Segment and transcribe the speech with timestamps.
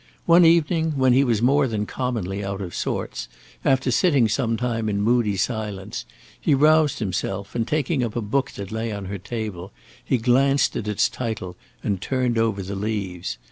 [0.25, 3.29] One evening when he was more than commonly out of sorts,
[3.63, 6.07] after sitting some time in moody silence,
[6.41, 9.71] he roused himself, and, taking up a book that lay on her table,
[10.03, 13.37] he glanced at its title and turned over the leaves.